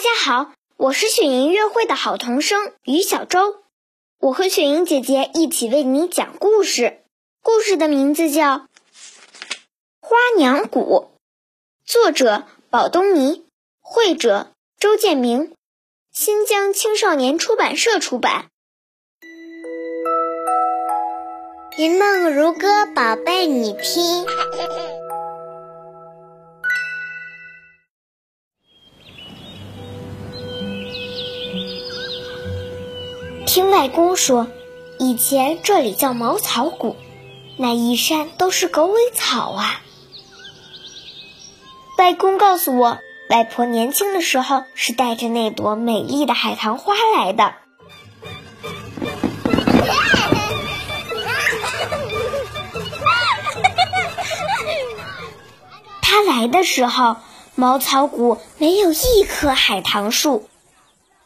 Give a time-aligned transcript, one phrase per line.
[0.00, 3.56] 大家好，我是雪莹音乐会的好童声于小周，
[4.18, 7.02] 我和雪莹姐姐一起为你讲故事。
[7.42, 8.60] 故事的名字叫
[10.00, 11.10] 《花娘鼓》，
[11.84, 13.44] 作者宝东尼，
[13.82, 15.52] 绘者周建明，
[16.10, 18.46] 新疆青少年出版社出版。
[21.76, 24.24] 云梦如歌，宝贝，你听。
[33.52, 34.46] 听外公说，
[35.00, 36.94] 以前这里叫茅草谷，
[37.56, 39.82] 那一山都是狗尾草啊。
[41.98, 47.54] 外公告诉我，外婆年轻的时候是带着那朵美丽的海棠花来的。
[56.02, 57.16] 她来的时候，
[57.56, 60.48] 茅草谷没有一棵海棠树。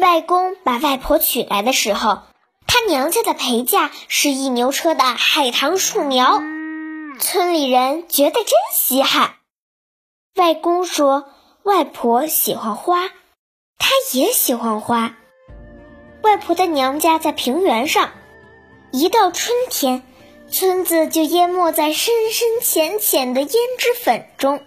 [0.00, 2.18] 外公把外婆娶来的时候，
[2.66, 6.42] 他娘家的陪嫁是一牛车的海棠树苗，
[7.18, 9.36] 村里人觉得真稀罕。
[10.34, 11.24] 外公说，
[11.62, 13.08] 外婆喜欢花，
[13.78, 15.16] 他也喜欢花。
[16.22, 18.10] 外婆的娘家在平原上，
[18.92, 20.02] 一到春天，
[20.50, 24.62] 村子就淹没在深深浅浅的胭脂粉中，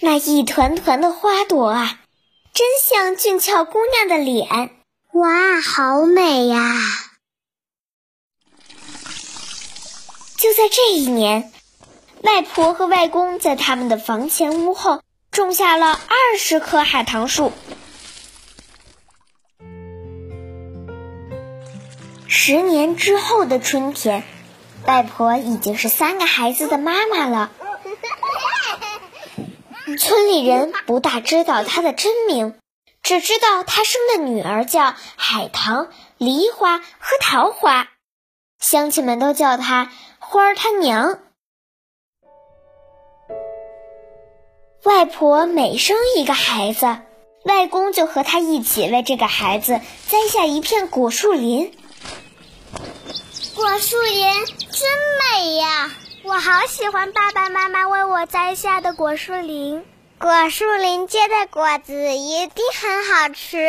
[0.00, 2.01] 那一团团的花朵啊。
[2.54, 4.46] 真像俊俏姑娘的脸，
[5.12, 6.70] 哇，好美呀！
[10.36, 11.50] 就在这一年，
[12.20, 17.52] 外婆和外公在他们的房前屋后种下了二十棵海棠树。
[22.28, 24.24] 十年之后的春天，
[24.86, 27.50] 外婆已经是三个孩子的妈妈了。
[29.96, 32.58] 村里人不大知道她的真名，
[33.02, 37.88] 只知道她生的女儿叫海棠、梨花和桃花，
[38.60, 41.18] 乡亲们都叫她花儿她娘。
[44.84, 46.98] 外婆每生一个孩子，
[47.44, 51.72] 外公就和她一起为这个孩子栽下一片果树林。
[53.54, 54.88] 果树林真
[55.20, 55.31] 美！
[56.32, 59.84] 我好喜欢爸爸妈妈为我摘下的果树林，
[60.18, 63.68] 果树林结的果子一定很好吃。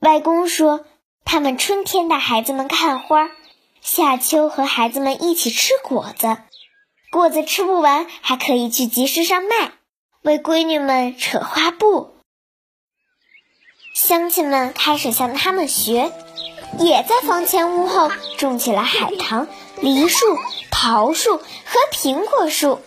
[0.00, 0.84] 外公说，
[1.24, 3.30] 他们春天带孩子们看花，
[3.80, 6.36] 夏秋和孩子们一起吃果子，
[7.12, 9.70] 果子吃不完还可以去集市上卖，
[10.22, 12.16] 为闺女们扯花布。
[13.94, 16.10] 乡亲们开始向他们学，
[16.78, 19.48] 也在房前屋后种起了海棠、
[19.80, 20.38] 梨树。
[20.74, 21.44] 桃树和
[21.92, 22.82] 苹果树，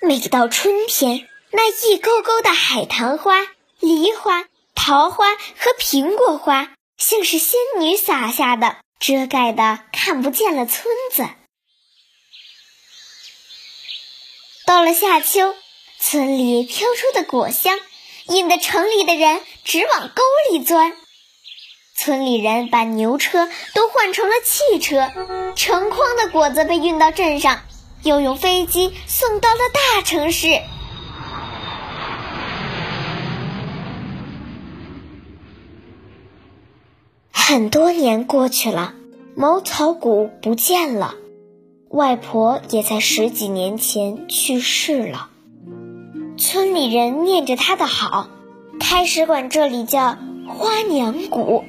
[0.00, 3.46] 每到春天，那一沟沟的海棠花、
[3.78, 11.28] 梨花、桃花和苹果花，像是仙女撒下的，遮盖的看不见了村子。
[14.64, 15.54] 到了夏秋，
[16.00, 17.78] 村里飘出的果香，
[18.28, 20.96] 引得城里的人直往沟里钻。
[21.96, 25.10] 村里人把牛车都换成了汽车，
[25.56, 27.60] 成筐的果子被运到镇上，
[28.02, 29.58] 又用飞机送到了
[29.94, 30.60] 大城市。
[37.32, 38.92] 很多年过去了，
[39.34, 41.14] 茅草谷不见了，
[41.88, 45.30] 外婆也在十几年前去世了。
[46.36, 48.28] 村里人念着她的好，
[48.78, 51.64] 开始管这里叫花娘谷。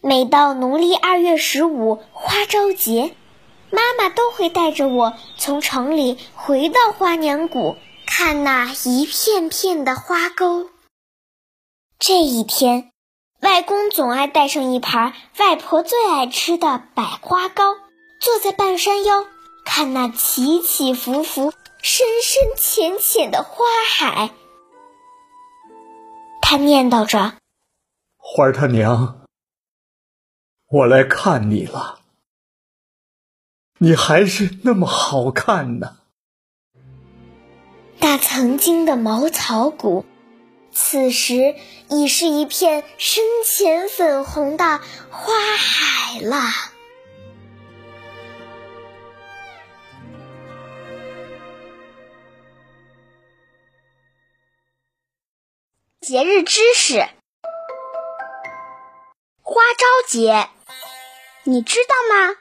[0.00, 3.14] 每到农历二月十五花朝节，
[3.70, 10.68] 妈妈都会带着我从城里回到花娘谷，看那一片片的花沟。
[11.98, 12.92] 这一天，
[13.40, 17.74] 外公总爱带上一盘外婆最爱吃的百花糕，
[18.20, 19.24] 坐在半山腰，
[19.64, 21.52] 看那起起伏伏、
[21.82, 24.30] 深深浅浅的花海。
[26.42, 27.32] 他念叨着
[28.16, 29.22] ：“花儿他娘。”
[30.68, 32.00] 我来看你了，
[33.78, 35.98] 你还是那么好看呢。
[38.00, 40.04] 那曾经的茅草谷，
[40.72, 41.54] 此时
[41.88, 46.40] 已是一片深浅粉红的花海了。
[56.00, 56.98] 节日知识：
[59.42, 60.48] 花朝节。
[61.48, 62.36] 你知道吗？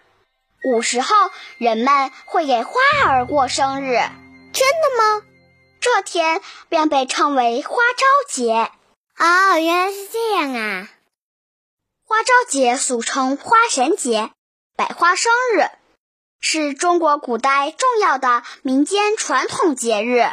[0.63, 1.15] 古时候
[1.59, 2.73] 人们会给花
[3.05, 3.93] 儿过生日，
[4.51, 5.21] 真的吗？
[5.79, 8.71] 这天便被称为花朝节。
[9.17, 10.89] 哦，原来是这样啊！
[12.03, 14.31] 花朝节俗称花神节、
[14.75, 15.69] 百花生日，
[16.39, 20.25] 是中国古代重要的民间传统节日，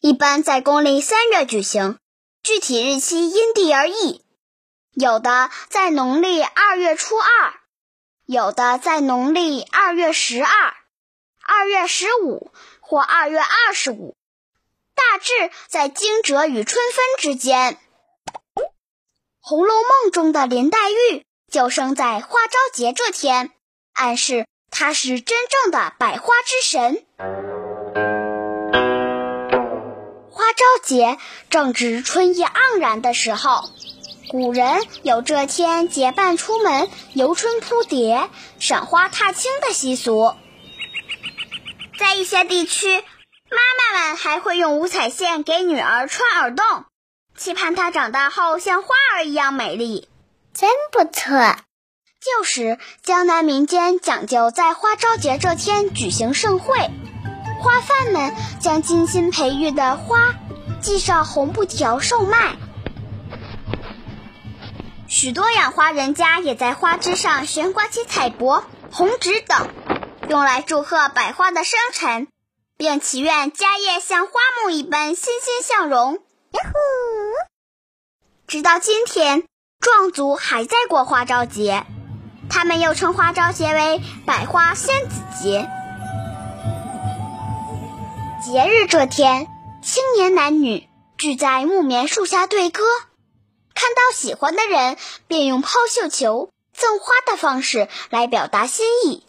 [0.00, 1.98] 一般在公历三月举行，
[2.42, 4.24] 具体日期因地而异，
[4.98, 7.52] 有的在农历二月初二，
[8.24, 10.74] 有的在农历二月十二、
[11.42, 12.50] 二月十五
[12.80, 14.16] 或二月二十五。
[14.94, 17.74] 大致在惊蛰与春分之间，
[19.42, 23.50] 《红楼梦》中的林黛玉就生在花朝节这天，
[23.92, 27.04] 暗示她是真正的百花之神。
[30.30, 31.18] 花朝节
[31.50, 33.68] 正值春意盎然的时候，
[34.28, 38.28] 古人有这天结伴出门游春扑蝶、
[38.58, 40.34] 赏花踏青的习俗，
[41.98, 42.88] 在一些地区。
[43.48, 43.58] 妈
[43.94, 46.86] 妈们还会用五彩线给女儿穿耳洞，
[47.36, 50.08] 期盼她长大后像花儿一样美丽。
[50.52, 51.56] 真不错。
[52.20, 56.76] 旧时江南民间讲究在花朝节这天举行盛会，
[57.60, 60.34] 花贩们将精心培育的花
[60.82, 62.56] 系上红布条售卖。
[65.26, 68.62] 许多养花人家也在花枝上悬挂起彩帛、
[68.92, 69.68] 红纸等，
[70.28, 72.28] 用来祝贺百花的生辰。
[72.76, 76.20] 并祈愿家业像花木一般欣欣向荣。
[78.46, 79.42] 直到今天，
[79.80, 81.84] 壮族还在过花朝节，
[82.48, 85.68] 他们又称花朝节为百花仙子节。
[88.44, 89.48] 节日这天，
[89.82, 90.88] 青年男女
[91.18, 92.84] 聚在木棉树下对歌，
[93.76, 94.96] 看到喜欢的人，
[95.28, 99.22] 便用抛绣球、赠花的方式来表达心意。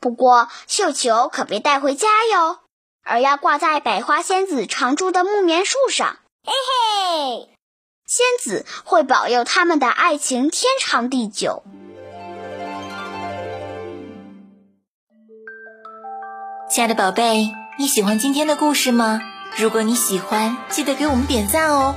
[0.00, 2.58] 不过，绣球可别带回家哟。
[3.04, 7.48] 而要挂在百花仙子常住的木棉树上，嘿嘿，
[8.04, 11.62] 仙子会保佑他们的爱情天长地久。
[16.68, 17.46] 亲爱的宝贝，
[17.78, 19.20] 你喜欢今天的故事吗？
[19.56, 21.94] 如果你喜欢，记得给我们点赞哦，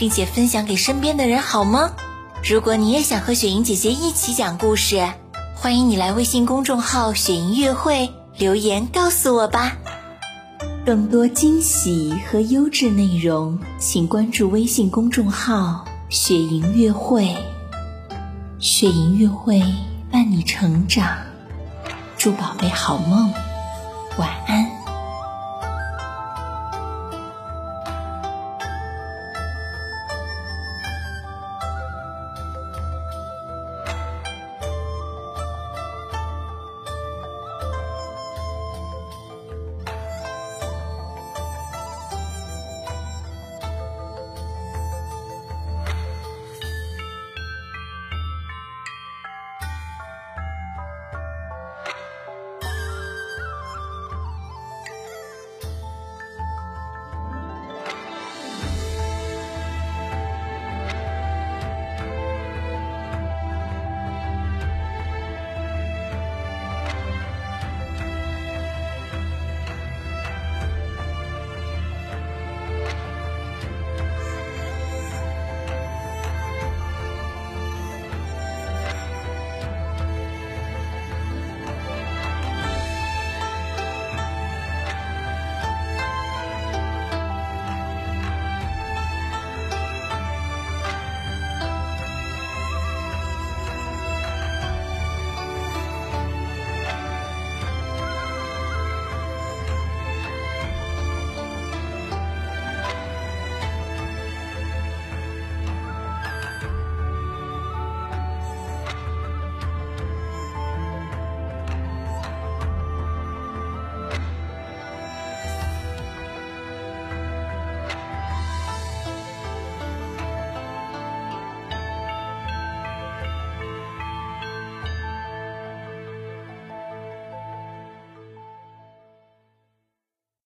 [0.00, 1.92] 并且分享给身边的人，好吗？
[2.42, 5.06] 如果你也想和雪莹姐姐一起讲故事，
[5.54, 9.76] 欢迎你来微信公众号“雪莹月会”留言告诉我吧。
[10.86, 17.36] 更多惊喜和优质内容，请关注微信公众号“雪莹月会”。
[18.58, 19.62] 雪莹月会
[20.10, 21.18] 伴你成长，
[22.16, 23.30] 祝宝贝好梦。